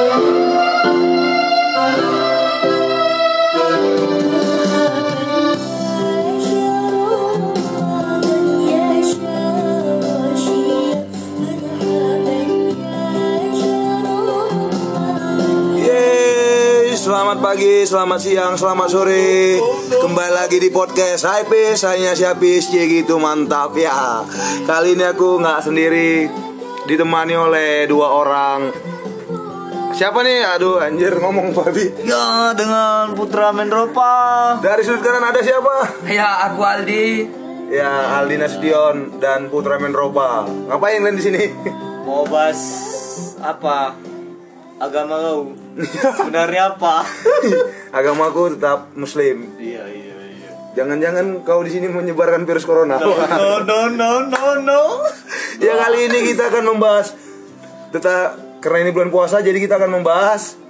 [0.00, 0.16] Selamat
[17.44, 19.60] pagi, selamat siang, selamat sore.
[20.00, 21.44] Kembali lagi di podcast Hai
[21.76, 24.24] saya Siapis, cie gitu mantap ya.
[24.64, 26.24] Kali ini aku nggak sendiri
[26.88, 28.89] Ditemani oleh dua orang
[30.00, 30.40] Siapa nih?
[30.56, 36.08] Aduh anjir ngomong Fabi Ya dengan Putra Mendropa Dari sudut kanan ada siapa?
[36.08, 37.28] Ya, aku Aldi.
[37.68, 41.44] Ya Aldi Nasution dan Putra Menropa Ngapain kalian di sini?
[42.08, 42.56] Mau bahas
[43.44, 43.92] apa?
[44.80, 45.52] Agama kau
[46.16, 47.04] Sebenarnya apa?
[48.00, 53.92] Agamaku tetap muslim Iya iya iya Jangan-jangan kau di sini menyebarkan virus corona No no
[53.92, 55.04] no no no
[55.60, 57.12] Ya kali ini kita akan membahas
[57.92, 60.60] Tetap karena ini bulan puasa jadi kita akan membahas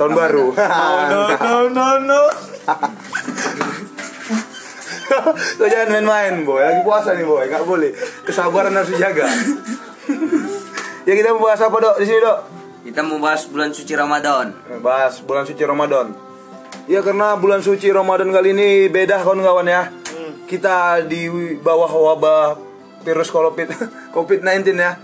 [0.00, 0.46] tahun baru.
[1.04, 2.20] No no no no
[5.60, 7.92] Lo jangan main-main boy, lagi puasa nih boy, nggak boleh.
[8.24, 9.28] Kesabaran harus dijaga.
[11.06, 12.38] ya kita membahas apa dok di sini dok?
[12.84, 14.52] Kita mau bahas bulan suci Ramadan.
[14.80, 16.16] Bahas bulan suci Ramadan.
[16.84, 19.88] Ya karena bulan suci Ramadan kali ini beda kawan-kawan ya.
[20.44, 21.28] Kita di
[21.60, 22.56] bawah wabah
[23.04, 23.68] virus COVID
[24.12, 24.96] COVID-19 ya.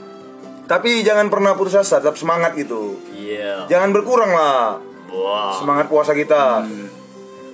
[0.70, 2.94] Tapi jangan pernah putus asa, tetap semangat gitu.
[3.10, 4.78] Iya Jangan berkurang lah
[5.10, 6.62] Wah semangat puasa kita.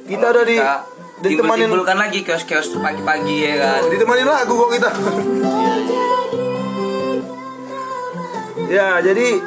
[0.04, 3.88] Kita ada di Kita ditemanin timbul-timbulkan lagi kios-kios pagi-pagi ya kan.
[3.88, 4.92] ditemanin lagu kok kita.
[8.68, 9.40] ya, jadi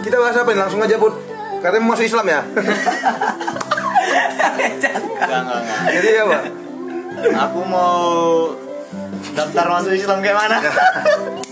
[0.00, 0.60] kita bahas apa nih?
[0.64, 1.12] Langsung aja, Put.
[1.60, 2.40] Katanya mau masuk Islam ya?
[2.40, 2.72] Enggak
[5.28, 5.60] enggak enggak
[5.92, 6.40] jadi apa?
[7.44, 8.08] Aku mau
[9.36, 10.56] daftar masuk Islam kayak mana?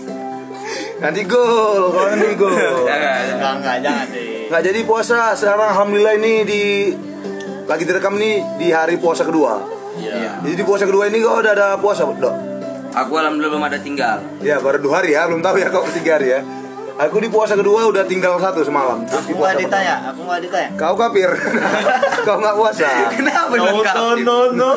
[0.99, 2.51] Nanti gol, kalau nanti gol.
[2.89, 3.23] Jangan.
[3.39, 6.63] Enggak enggak jangan deh Nggak jadi puasa sekarang alhamdulillah ini di
[7.69, 9.61] lagi direkam nih di hari puasa kedua.
[9.95, 12.35] Iya Jadi di puasa kedua ini kau udah ada puasa, Dok?
[12.89, 14.17] Aku alhamdulillah belum ada tinggal.
[14.41, 16.41] Ya baru dua hari ya, belum tahu ya kau tiga hari ya.
[16.99, 19.05] Aku di puasa kedua udah tinggal satu semalam.
[19.07, 19.71] Terus Aku puasa nggak pertama.
[19.71, 21.29] ditanya Aku nggak ditanya Kau kafir.
[22.27, 22.89] kau nggak puasa.
[23.15, 24.71] Kenapa No no no no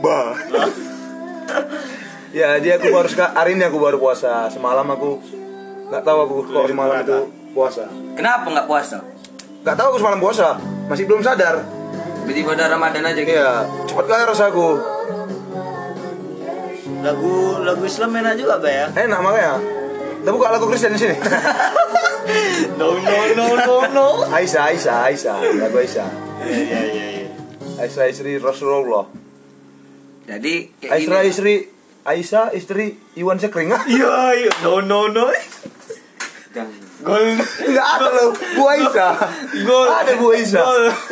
[0.00, 0.32] Bah.
[2.30, 4.46] ya, jadi aku baru hari ini aku baru puasa.
[4.48, 5.18] Semalam aku
[5.88, 7.18] nggak tahu aku kok semalam itu
[7.56, 7.84] puasa.
[8.12, 8.98] Kenapa nggak puasa?
[9.64, 10.48] Nggak tahu aku semalam puasa.
[10.88, 11.64] Masih belum sadar.
[12.24, 13.32] Tiba-tiba ada Ramadan aja gitu.
[13.32, 14.68] Iya, cepat kali rasaku.
[17.00, 17.34] Lagu
[17.64, 19.54] lagu Islam enak juga Mbak ya Enak makanya.
[20.18, 21.16] Kita buka lagu Kristen di sini.
[22.76, 26.08] No no no no no Aisyah, Aisyah, Aisyah, lagu Aisyah.
[26.44, 27.28] Iya iya iya iya.
[27.80, 29.08] Aisyah istri Rasulullah.
[30.28, 31.54] Jadi kayak Aisyah istri
[32.04, 33.72] Aisyah istri Iwan Sekring.
[33.88, 35.32] Iya iya no no no
[36.98, 39.12] Gol Enggak ada loh, Bu Aisyah.
[39.62, 39.86] Gol.
[39.86, 40.64] Ada Bu Aisyah.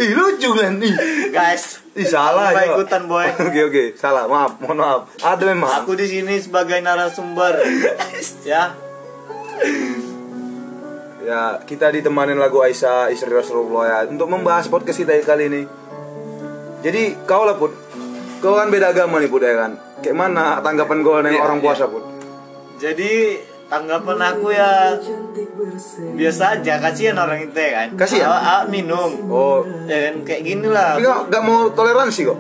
[0.03, 0.97] Ih, lucu kan ih.
[1.31, 2.75] Guys Ih, salah ya.
[2.75, 3.25] ikutan, boy.
[3.49, 3.85] Oke, oke.
[3.97, 4.61] Salah, maaf.
[4.61, 5.01] Mohon maaf.
[5.23, 5.71] Ada memang.
[5.81, 7.57] Aku di sini sebagai narasumber
[8.45, 8.77] Ya
[11.27, 15.63] Ya, kita ditemanin lagu Aisyah istri Rasulullah ya untuk membahas podcast kita kali ini.
[16.85, 17.73] Jadi, kau lah Put.
[18.39, 19.75] Kau kan beda agama nih Put ya kan.
[20.05, 21.65] Kayak mana tanggapan kau dengan Iya, orang iya.
[21.65, 22.05] puasa Put?
[22.77, 23.13] Jadi
[23.67, 24.95] tanggapan aku ya
[26.13, 28.27] biasa aja kasihan orang itu ya kan Kasihan?
[28.27, 32.39] Awak- awak minum Oh, ya kan kayak gini lah tapi kau nggak mau toleransi kok?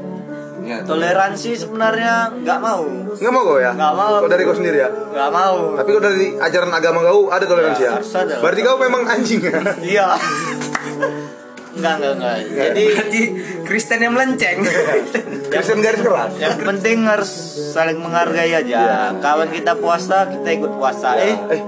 [0.62, 2.82] Ya, toleransi sebenarnya nggak mau
[3.12, 3.70] Nggak mau kau ya?
[3.70, 4.14] Nggak mau.
[4.18, 4.90] Kau dari kau sendiri ya?
[4.90, 7.92] nggak mau Tapi kau dari ajaran agama kau ada toleransi ya?
[7.98, 8.36] Ya.
[8.38, 9.58] Berarti kau memang anjing ya?
[9.80, 10.06] iya
[11.76, 13.22] nggak nggak nggak jadi Berarti
[13.62, 14.58] Kristen yang melenceng.
[15.46, 16.32] Kristen garis keras.
[16.36, 17.30] yang penting harus
[17.70, 21.62] saling menghargai aja kawan kita puasa kita ikut puasa eh Eh,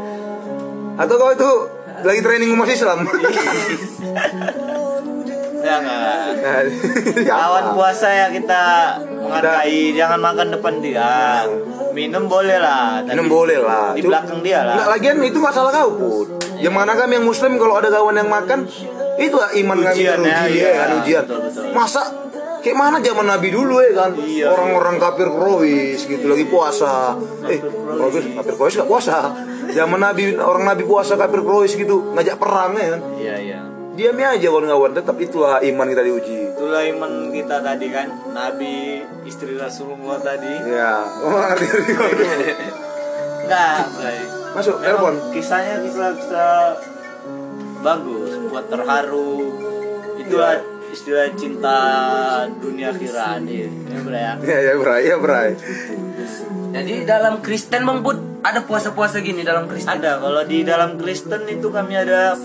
[0.96, 1.50] atau kau itu
[2.00, 3.04] lagi training umat Islam?
[5.58, 6.62] ya nggak Nah,
[7.26, 7.74] kawan apa?
[7.74, 8.62] puasa ya kita
[9.18, 11.42] menghargai jangan makan depan dia
[11.90, 13.90] minum boleh lah Minum boleh lah.
[13.90, 16.26] di belakang dia lah Nggak, lagian itu masalah kau pun.
[16.56, 18.66] Yang mana kami yang muslim kalau ada kawan yang makan
[19.18, 20.62] itu lah iman kami Ujian ya, iya.
[20.64, 21.24] ya kan ujian.
[21.24, 21.64] Betul, betul.
[21.70, 22.02] Masa
[22.58, 24.10] kayak mana zaman Nabi dulu ya kan?
[24.14, 24.46] Iya.
[24.48, 27.18] Orang-orang kafir Quraisy gitu lagi puasa.
[27.44, 29.16] Eh, Quraisy kafir Quraisy nggak puasa.
[29.68, 33.02] Zaman Nabi orang Nabi puasa kafir Quraisy gitu ngajak perang ya kan?
[33.16, 33.58] iya iya
[33.92, 36.54] Diami aja kawan-kawan, tetap itulah iman kita diuji.
[36.54, 41.02] itulah iman kita tadi kan nabi istri rasulullah tadi Ya,
[43.90, 44.20] Bray.
[44.54, 45.14] Masuk telepon.
[45.30, 46.78] kisahnya kisah kisah
[47.78, 48.17] bagus
[48.48, 49.32] buat terharu
[50.18, 50.56] itulah
[50.88, 51.78] istilah cinta
[52.54, 53.68] dunia akhirat ya
[54.00, 55.50] Bray, ya Ya ya Bray, ya Bray.
[56.68, 59.88] Jadi dalam Kristen Bang Put ada puasa-puasa gini dalam Kristen.
[59.94, 62.36] ada kalau di dalam Kristen itu kami ada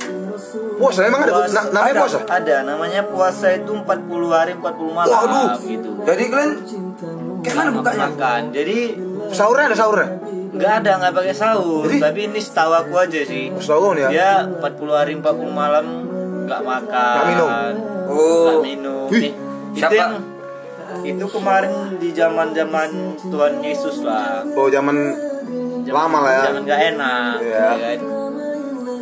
[0.74, 2.20] Puasa emang ada na- namanya ada, puasa?
[2.26, 3.86] Ada, namanya puasa itu 40
[4.30, 5.50] hari 40 malam Waduh.
[5.62, 5.90] gitu.
[6.02, 6.52] Jadi kalian
[7.40, 8.10] kayak mana bukanya?
[8.10, 8.42] Makan.
[8.52, 8.78] Jadi
[9.30, 10.10] Sahurnya ada sahurnya.
[10.54, 13.50] Nggak ada nggak pakai sahur, Jadi- tapi ini setahu aku aja sih.
[13.58, 14.08] Sahur ya.
[14.08, 15.86] Dia 40 hari 40 malam
[16.46, 17.14] nggak makan.
[17.18, 17.50] Nggak minum?
[18.06, 18.62] Oh.
[18.62, 19.06] Minum.
[19.10, 19.22] Wih.
[19.24, 19.34] Ih,
[19.74, 19.96] itu Siapa?
[19.96, 20.14] yang
[21.04, 22.90] itu kemarin di zaman-zaman
[23.20, 24.46] Tuhan Yesus lah.
[24.54, 24.94] Oh zaman
[25.84, 26.44] Zaman- Lama lah ya.
[26.48, 27.36] Zaman nggak enak.
[27.40, 27.58] Iya.
[27.60, 28.00] ya kan?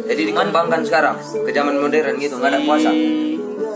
[0.01, 2.89] Jadi dikembangkan sekarang ke zaman modern gitu, nggak ada puasa.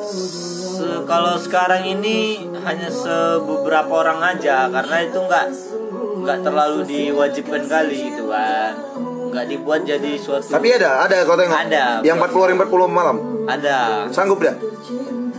[0.05, 2.17] Se- kalau sekarang ini
[2.61, 5.45] hanya sebeberapa orang aja karena itu nggak
[6.25, 8.73] nggak terlalu diwajibkan kali gitu kan
[9.29, 11.51] nggak dibuat jadi suatu Tapi ada, ada kau tengok.
[11.59, 11.99] Ada.
[12.01, 13.17] Yang 40 hari 40 malam.
[13.45, 13.77] ada
[14.09, 14.55] Sanggup dah?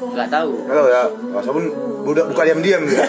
[0.06, 1.02] nggak tahu Halo ya.
[1.28, 1.64] Puasa pun
[2.02, 3.02] budak buka diam-diam gitu.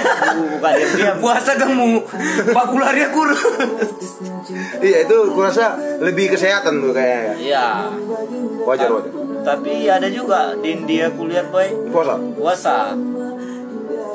[0.49, 2.01] bukan diam diam Puasa kamu
[2.49, 3.21] 40 hari aku.
[4.79, 5.65] iya, itu kurasa
[5.99, 7.33] lebih kesehatan tuh kayaknya.
[7.37, 7.65] iya
[8.63, 9.11] Wajar wajar.
[9.43, 12.15] tapi ada juga di India kuliah boy Puasa.
[12.33, 12.77] puasa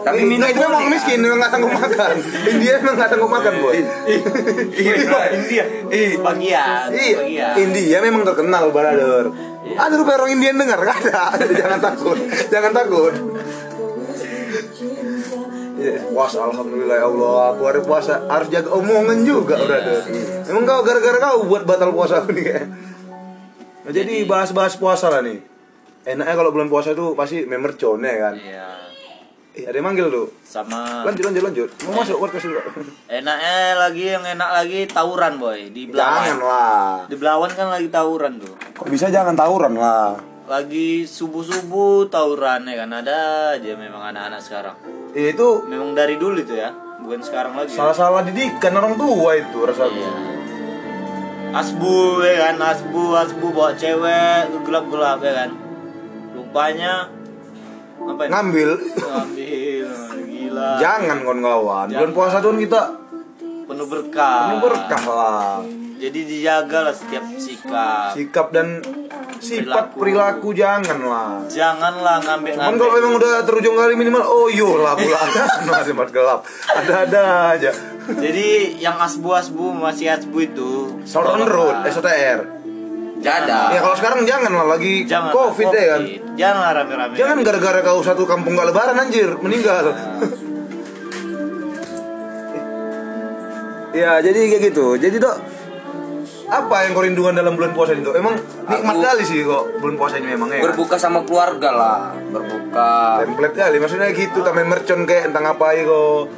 [0.03, 2.15] Tapi minum itu memang miskin, memang nggak sanggup makan.
[2.51, 3.73] India memang nggak sanggup makan, boy.
[4.75, 9.31] India sebagian Iya, sebagian India memang terkenal, brother.
[9.63, 9.77] Iya.
[9.79, 11.23] Ada rupanya orang Indian dengar, nggak ada.
[11.63, 12.19] Jangan takut,
[12.51, 13.15] jangan takut.
[15.73, 17.39] Iya, puasa alhamdulillah ya Allah.
[17.55, 19.67] Aku hari puasa harus jaga omongan juga, Iya.
[19.67, 20.01] brother.
[20.51, 22.67] Emang kau gara-gara kau buat batal puasa aku nih kayak.
[23.83, 25.43] Nah, jadi bahas-bahas puasa lah nih.
[26.03, 28.35] Enaknya kalau bulan puasa itu pasti memercon ya kan.
[28.35, 28.82] iya
[29.53, 30.33] Eh, ada yang manggil tuh.
[30.43, 31.69] sama Lanjut lanjut lanjut.
[31.85, 32.61] Mau masuk podcast dulu.
[33.07, 36.93] enaknya lagi yang enak lagi tawuran boy di Jangan Belawan lah.
[37.05, 40.17] di Belawan kan lagi tawuran tuh Kok bisa jangan tawuran lah.
[40.43, 43.19] lagi subuh subuh tawuran ya kan ada
[43.53, 44.77] aja memang anak-anak sekarang
[45.13, 49.59] Eh, itu memang dari dulu itu ya bukan sekarang lagi salah-salah didikan orang tua itu
[49.61, 50.01] rasanya.
[50.03, 50.13] Iya.
[51.55, 55.51] asbu ya kan asbu asbu bawa cewek gelap gelap ya kan
[56.33, 56.93] rupanya
[58.05, 59.89] apa ini Ngambil ngambil
[60.27, 61.87] gila jangan kawan-kawan.
[61.89, 62.83] Bulan puasa tuh kita
[63.63, 65.59] penuh berkah penuh berkah lah.
[65.97, 68.83] jadi dijaga lah setiap sikap Sikap dan
[69.39, 71.33] sifat perilaku jangan lah.
[71.47, 75.19] janganlah ngambil Cuman kalau memang udah terujung kali minimal oh yo lah pula
[75.67, 76.41] masih empat gelap.
[76.69, 77.23] Ada-ada
[77.55, 77.71] aja.
[78.09, 78.47] jadi
[78.77, 80.71] yang asbu asbu masih asbu itu
[81.03, 82.62] Southern Road, SOTR.
[83.23, 83.71] Jada.
[83.71, 86.03] Ya kalau sekarang jangan lah lagi jangan Covid ya kan.
[86.35, 89.95] jangan rame-rame Jangan gara-gara kau satu kampung gak lebaran anjir meninggal.
[94.03, 94.99] ya jadi kayak gitu.
[94.99, 95.37] Jadi dok
[96.53, 98.13] apa yang kau rindukan dalam bulan puasa dok?
[98.13, 98.35] Emang
[98.69, 100.61] nikmat Aku- kali sih kok bulan puasa ini memang ya.
[100.61, 100.75] kan?
[100.75, 103.23] Berbuka sama keluarga lah, berbuka.
[103.25, 106.29] Template kali maksudnya gitu tamen mercon kayak entah ngapain kok.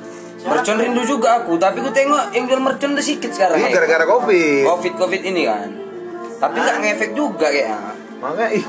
[0.44, 3.56] Mercon rindu juga aku, tapi aku tengok yang jual mercon udah sedikit sekarang.
[3.56, 3.80] Ini ya.
[3.80, 4.62] gara-gara covid.
[4.68, 5.83] Covid Covid ini kan.
[6.36, 7.78] Tapi nggak ngefek juga kayaknya.
[8.18, 8.64] Makanya ih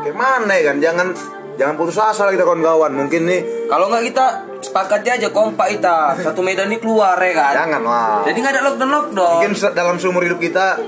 [0.00, 0.76] kayak mana ya kan?
[0.78, 1.06] Jangan
[1.54, 2.92] jangan putus asa lah kita kawan-kawan.
[2.92, 4.26] Mungkin nih Kalau nggak kita
[4.60, 7.52] sepakati aja kompak kita satu medan ini keluar ya kan.
[7.64, 8.22] jangan lah.
[8.24, 9.34] Jadi nggak ada lockdown lockdown.
[9.38, 10.78] Mungkin dalam seumur hidup kita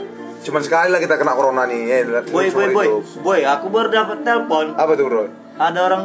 [0.42, 1.80] cuman sekali lah kita kena corona nih.
[1.84, 3.02] Ya, boy boy boy hidup.
[3.18, 5.24] boy aku baru dapat telepon Apa tuh bro?
[5.56, 6.04] ada orang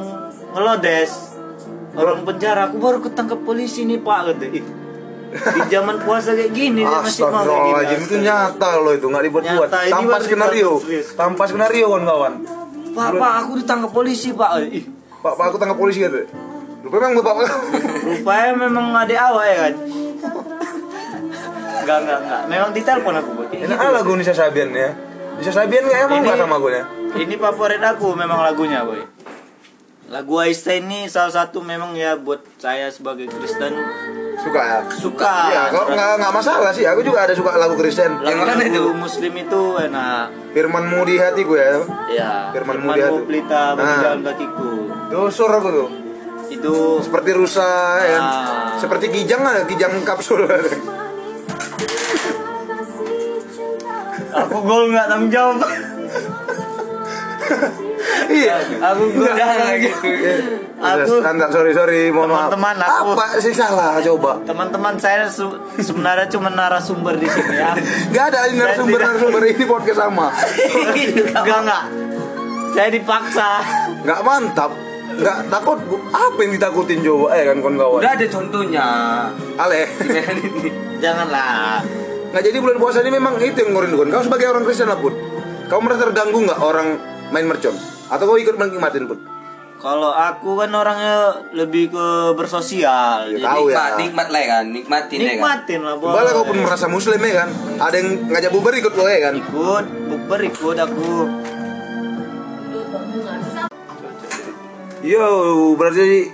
[0.49, 1.11] ngelodes
[1.91, 4.65] orang penjara aku baru ketangkap polisi nih pak gitu Ih,
[5.31, 9.05] di zaman puasa kayak gini dia masih mau kayak Astagfirullahaladzim gini itu nyata loh itu
[9.05, 9.67] nggak dibuat-buat.
[9.67, 11.07] Nyata, ini Tanpa skenario, serius.
[11.13, 12.33] tanpa skenario kawan-kawan.
[12.91, 14.83] pak pak aku ditangkap polisi pak Ih,
[15.17, 16.27] Pak, pak aku tangkap polisi gitu.
[16.81, 17.45] Rupanya memang bapak.
[18.03, 19.73] rupanya memang adik awak ya kan
[21.81, 22.41] Enggak, enggak, enggak.
[22.45, 23.47] Memang ditelepon aku, Boy.
[23.57, 24.93] Enak ah lagu Nisa Sabian ya.
[25.33, 26.83] Nisa Sabian nggak emang Ini- nggak sama gue ya?
[27.17, 29.01] Ini favorit aku memang lagunya, Boy.
[30.07, 33.71] Lagu Einstein ini salah satu memang ya buat saya sebagai Kristen
[34.41, 34.79] Suka ya?
[34.89, 35.33] suka.
[35.47, 36.81] Ya, kalau nggak nggak masalah sih.
[36.83, 38.09] Aku juga ada suka lagu Kristen.
[38.17, 38.83] lagu, Yang mana itu?
[38.91, 40.25] Muslim itu enak.
[40.51, 41.85] Firmanmu di hatiku ya.
[42.09, 43.21] Ya, Firman firman mulia tuh.
[43.23, 44.01] pelita bagi Nah.
[44.01, 44.71] jalan kakiku.
[45.07, 45.89] Tuh sur aku tuh.
[46.49, 47.69] Itu Seperti rusa
[48.01, 48.17] ya.
[48.17, 48.73] Ah.
[48.75, 50.41] Seperti kijang ada kijang kapsul.
[54.31, 55.61] aku gol nggak tanggung jawab.
[58.31, 58.55] iya.
[58.79, 60.07] aku gol Jangan gitu.
[60.81, 62.49] Aku Anda sorry sorry mohon maaf.
[62.49, 64.41] Teman-teman, aku- Apa sih salah coba?
[64.41, 65.29] teman-teman saya
[65.77, 67.77] sebenarnya cuma narasumber di sini ya.
[68.09, 70.33] Gak ada narasumber narasumber ini podcast sama.
[71.37, 71.83] Enggak enggak.
[72.71, 73.49] Saya dipaksa.
[74.01, 74.71] Nggak mantap.
[75.11, 75.77] Nggak takut.
[76.09, 77.35] Apa yang ditakutin coba?
[77.35, 77.99] Eh kan kawan-kawan.
[77.99, 78.87] Udah ada contohnya.
[79.59, 79.81] Ale.
[80.97, 81.83] Janganlah.
[82.31, 84.07] Nggak jadi bulan puasa ini memang itu yang ngorindukan.
[84.07, 85.11] Kau sebagai orang Kristen lah put.
[85.67, 86.87] Kau merasa terganggu nggak orang
[87.29, 87.75] main mercon?
[88.11, 89.19] Atau kau ikut menikmatin put?
[89.81, 93.25] Kalau aku kan orangnya lebih ke bersosial.
[93.33, 93.73] Ya, Jadi tahu ya.
[93.73, 95.31] Nikmat, nikmat lah ya kan, nikmatin ya kan.
[95.33, 96.31] nikmatin lah boleh.
[96.37, 97.49] Kau pun merasa muslim ya kan?
[97.81, 99.33] Ada yang ngajak bubar ikut kau ya kan?
[99.41, 101.11] ikut bukber ikut aku.
[105.01, 105.25] Yo,
[105.73, 106.29] berarti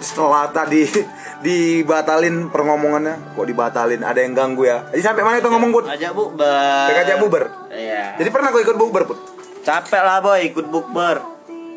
[0.00, 0.88] setelah tadi
[1.44, 4.00] dibatalin perngomongannya, kok dibatalin?
[4.00, 4.88] Ada yang ganggu ya?
[4.88, 5.84] Jadi sampai mana itu ngomong put?
[5.84, 6.88] Ngajak bukber.
[6.96, 7.44] Ngajak bukber?
[7.68, 8.16] Iya.
[8.16, 9.29] Jadi pernah kau ikut bukber put?
[9.60, 11.20] Capek lah boy ikut bukber.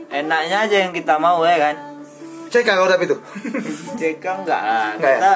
[0.08, 1.75] Enaknya aja yang kita mau ya kan.
[2.48, 3.18] Cek kau tapi itu.
[4.00, 4.90] Cek enggak lah.
[4.94, 5.18] Enggak ya?
[5.18, 5.34] Kita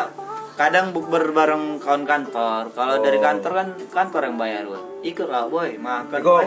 [0.55, 2.69] kadang bukber bareng kawan kantor.
[2.71, 3.01] Kalau Oh.
[3.01, 4.81] dari kantor kan kantor yang bayar boy.
[5.03, 6.45] Ikut lah boy, makan boy.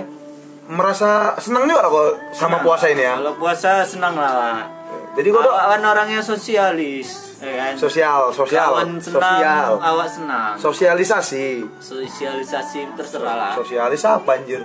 [0.67, 1.99] merasa senang juga kok
[2.31, 2.63] sama Senang.
[2.63, 3.15] puasa ini ya?
[3.17, 4.63] Kalau puasa senang lah.
[5.11, 7.73] Jadi tuh Awak kan orangnya sosialis, ya kan?
[7.75, 10.53] sosial, sosial, Kawan senang, sosial, awak senang.
[10.55, 11.47] sosialisasi.
[11.83, 13.53] Sosialisasi terserah lah.
[13.53, 14.63] Sosialis apa anjir?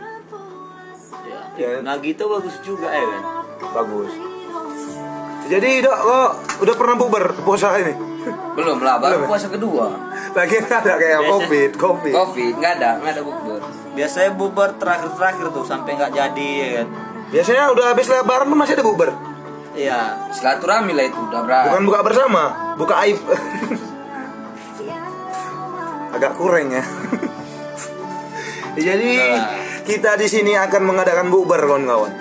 [1.55, 1.79] Ya.
[1.97, 3.21] Gitu bagus juga ya kan.
[3.73, 4.11] Bagus.
[5.45, 7.93] Jadi dok, kok udah pernah bukber puasa ini?
[8.57, 9.29] Belum lah, Belum baru ya?
[9.29, 9.85] puasa kedua.
[10.33, 11.29] Lagi nggak ada kayak Biasa.
[11.29, 12.13] covid, covid.
[12.13, 13.59] Covid nggak ada, nggak ada bukber.
[13.93, 16.87] Biasanya bubar terakhir-terakhir tuh sampai nggak jadi ya kan.
[17.29, 19.09] Biasanya udah habis lebaran masih ada bukber.
[19.75, 19.99] Iya.
[20.31, 21.63] Silaturahmi lah itu udah berat.
[21.69, 22.43] Bukan buka bersama,
[22.75, 23.19] buka aib.
[26.15, 26.83] Agak kurang ya.
[28.75, 29.64] Jadi Nah.
[29.85, 32.11] Kita di sini akan mengadakan bukber kawan-kawan.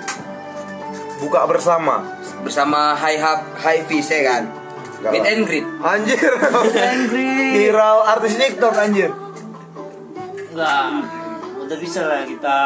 [1.17, 2.05] Buka bersama.
[2.45, 4.43] bersama High Hub High Fish ya kan.
[5.05, 5.65] Meet and greet.
[5.81, 6.33] Anjir.
[6.93, 7.29] Angry.
[7.57, 9.09] Viral artis TikTok anjir.
[10.53, 10.85] Enggak.
[11.65, 12.57] Udah bisa lah kita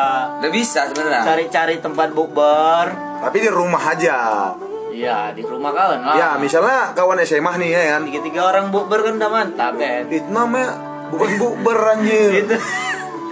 [0.44, 1.24] Udah bisa sebenarnya.
[1.24, 2.86] cari-cari tempat bukber.
[3.24, 4.51] Tapi di rumah aja.
[4.91, 6.15] Iya, di rumah kawan lah.
[6.20, 8.01] Ya, misalnya kawan SMA nih ya kan.
[8.12, 10.03] Tiga-tiga orang bukber kan udah mantap ya.
[10.03, 10.75] Itu namanya
[11.08, 12.44] bukan bukber anjir.
[12.44, 12.56] Itu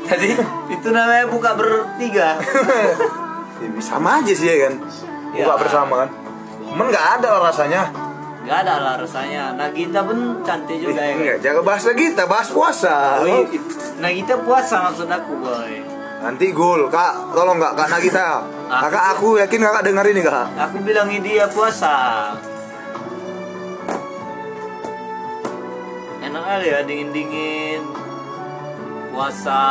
[0.08, 0.28] Tadi
[0.70, 2.30] itu namanya buka bertiga.
[3.58, 4.78] Ya, sama aja sih ya kan.
[5.34, 5.58] Buka Ya.
[5.58, 6.10] bersama kan.
[6.64, 7.90] Cuman nggak ada lah rasanya.
[8.46, 9.44] Gak ada lah rasanya.
[9.52, 11.10] Nah kita pun cantik juga ya.
[11.10, 11.18] kan?
[11.18, 13.18] Enggak, jaga bahasa kita, bahas puasa.
[13.20, 13.44] Oh,
[13.98, 15.74] Nah kita puasa maksud aku boy.
[16.18, 18.46] Nanti gol, kak, tolong kak, kak Nagita.
[18.70, 20.46] Aku- Kakak aku yakin kakak dengar ini kak.
[20.54, 21.96] Aku bilangin dia puasa.
[26.20, 27.82] Enak kali ya dingin-dingin
[29.18, 29.62] puasa.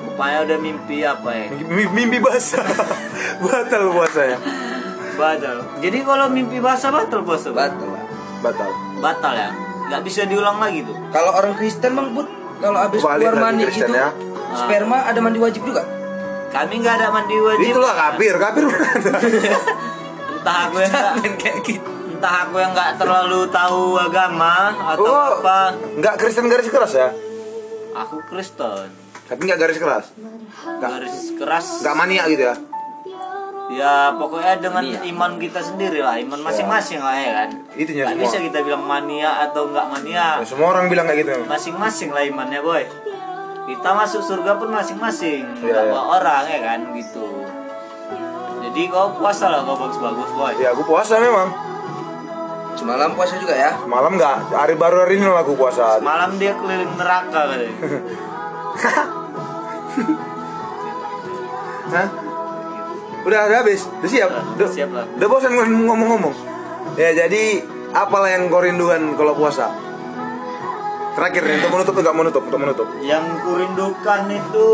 [0.00, 1.46] Rupanya udah mimpi apa ya?
[1.52, 2.64] Mimpi, mimpi basah,
[3.44, 4.40] batal puasanya.
[5.14, 5.56] Batal.
[5.78, 7.52] Jadi kalau mimpi basah batal puasa.
[7.52, 7.84] Batal.
[7.84, 8.04] lah.
[8.40, 8.70] Batal.
[8.98, 9.50] Batal ya.
[9.88, 10.96] Nggak bisa diulang lagi tuh.
[11.10, 14.08] Kalau orang Kristen bang Bud, kalau habis keluar mandi Kristen gitu, ya.
[14.54, 15.84] sperma ada mandi wajib juga.
[16.48, 17.68] Kami nggak ada mandi wajib.
[17.68, 18.64] Itulah kafir, kafir.
[20.38, 21.88] Entah aku yang nggak Main kayak gitu.
[22.08, 25.70] entah aku yang nggak terlalu tahu agama atau Oh, apa.
[25.94, 27.08] nggak Kristen garis keras ya?
[27.98, 28.88] Aku Kristen.
[29.26, 30.06] Tapi nggak garis keras,
[30.78, 31.66] Garis keras.
[31.82, 32.56] nggak mania gitu ya?
[33.68, 35.04] Ya pokoknya dengan Mania.
[35.04, 37.48] iman kita sendiri lah, iman masing-masing lah ya kan.
[37.74, 38.24] Itunya Gak semua.
[38.24, 41.44] bisa kita bilang mania atau nggak mania, Ya, semua orang bilang kayak gitu.
[41.44, 42.80] masing-masing lah imannya boy.
[43.68, 45.92] Kita masuk surga pun masing-masing, nggak iya.
[45.92, 47.44] bawa orang ya kan gitu.
[48.62, 50.54] Jadi kau puasa lah kau bagus-bagus boy.
[50.56, 51.52] Ya aku puasa memang.
[52.78, 53.74] Semalam puasa juga ya.
[53.90, 55.98] Malam nggak, hari baru hari ini lah aku puasa.
[55.98, 57.74] Malam dia keliling neraka katanya.
[61.88, 62.08] Hah?
[63.26, 64.30] Udah, udah habis, udah siap.
[64.30, 65.04] Udah, Siap lah.
[65.10, 66.34] udah bosan ngomong-ngomong.
[66.94, 69.74] Ya jadi apalah yang kau rindukan kalau puasa?
[71.18, 72.86] Terakhir nih untuk menutup juga menutup, untuk menutup.
[73.02, 74.68] Yang kurindukan itu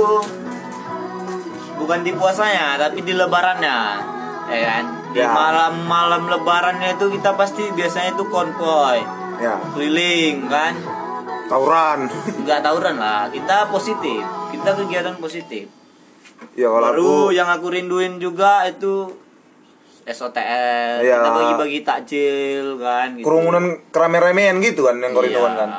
[1.80, 3.78] bukan di puasanya, tapi di lebarannya.
[4.44, 4.84] Ya kan?
[5.10, 5.30] Di Ya.
[5.30, 8.98] malam-malam lebarannya itu kita pasti biasanya itu konvoy,
[9.36, 10.74] Ya, keliling kan.
[11.46, 12.08] tawuran.
[12.40, 14.20] Nggak tawuran lah, kita positif.
[14.50, 15.68] Kita kegiatan positif.
[16.52, 19.10] ya kalau Baru aku yang aku rinduin juga itu
[20.04, 21.16] SOTL, Iya.
[21.16, 23.24] kita bagi-bagi takjil kan gitu.
[23.24, 25.70] kerumunan kerame-ramean gitu kan yang kau Iya, rindukan kan.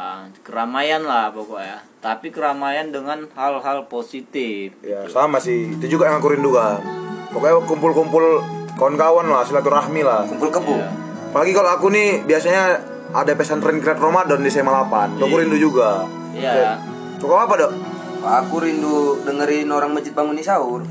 [0.41, 1.77] keramaian lah pokoknya.
[1.99, 4.73] Tapi keramaian dengan hal-hal positif.
[4.79, 6.81] Ya sama sih, itu juga yang aku rindukan.
[7.29, 8.25] Pokoknya kumpul-kumpul
[8.75, 10.27] kawan-kawan lah, silaturahmi lah.
[10.27, 10.75] Kumpul kebo.
[10.75, 10.87] Iya.
[11.35, 12.79] Apalagi kalau aku nih biasanya
[13.11, 15.19] ada pesantren kilat Ramadan di SMA 8.
[15.19, 15.43] Tuh aku Iya.
[15.47, 15.89] rindu juga.
[16.35, 16.79] Iya.
[17.19, 17.71] Kau apa dok?
[18.25, 20.81] Aku rindu dengerin orang masjid bangun sahur.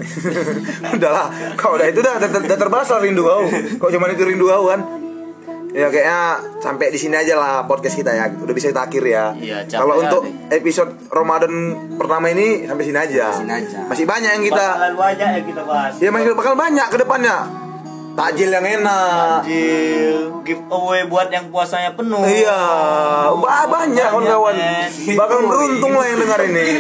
[0.99, 1.27] udah lah,
[1.59, 3.43] kau udah itu dah, udah, lah rindu kau.
[3.81, 4.81] Kau cuma itu rindu kau kan?
[5.75, 8.31] Ya kayaknya sampai di sini aja lah podcast kita ya.
[8.31, 9.35] Udah bisa kita akhir ya.
[9.35, 13.35] Iya, Kalau untuk episode Ramadan pertama ini sampai sini aja.
[13.35, 13.79] Sampai sini aja.
[13.91, 15.93] Masih banyak yang kita Bakalan banyak yang kita bahas.
[15.99, 17.64] Ya masih bakal banyak ke depannya.
[18.15, 19.43] Takjil yang enak.
[19.43, 22.23] Takjil, giveaway buat yang puasanya penuh.
[22.23, 22.61] Iya,
[23.35, 24.55] wah banyak kawan-kawan.
[25.19, 26.79] Bakal beruntung lah yang dengar ini.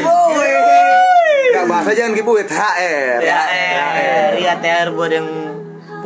[1.54, 3.18] Gak bahasa jangan giveaway THR.
[3.18, 5.26] THR, iya THR buat yang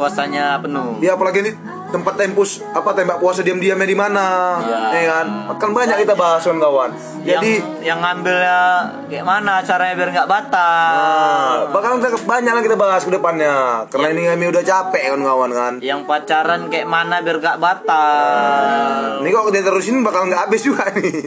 [0.00, 0.96] puasanya penuh.
[1.04, 1.52] Ya apalagi ini
[1.88, 4.26] tempat tempus apa tembak puasa diam-diamnya di mana,
[4.58, 4.78] Iya.
[4.92, 5.26] ya kan?
[5.56, 6.92] Kan banyak kita bahas kawan-kawan.
[7.18, 8.60] Jadi yang, yang ngambilnya
[9.06, 13.54] kayak mana caranya biar nggak batal Nah, bakalan kita banyak lah kita bahas ke depannya.
[13.86, 15.72] Karena ini kami udah capek kawan-kawan kan.
[15.80, 20.84] yang pacaran kayak mana biar nggak batal Ini kok kita terusin bakal nggak habis juga
[20.94, 21.24] nih.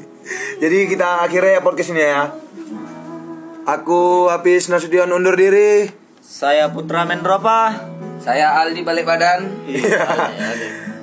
[0.58, 2.24] Jadi kita akhirnya ya podcast ini ya.
[3.64, 5.90] Aku Hafiz Nasution undur diri.
[6.22, 7.76] saya Putra Mendropa
[8.22, 9.50] Saya Aldi balik badan.
[9.66, 10.06] Iya.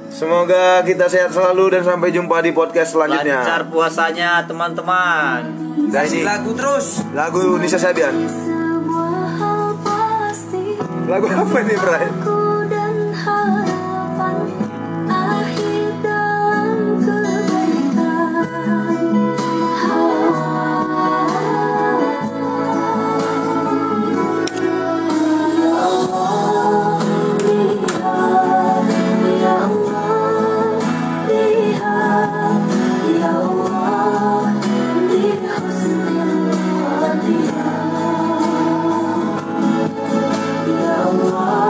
[0.08, 3.44] Semoga kita sehat selalu dan sampai jumpa di podcast selanjutnya.
[3.44, 5.42] lancar puasanya teman-teman
[5.92, 7.02] Kasih lagu terus.
[7.12, 8.14] Lagu Nisa Sabian.
[11.08, 12.04] Lagu apa nih, Bray?
[12.04, 13.67] Aku dan hati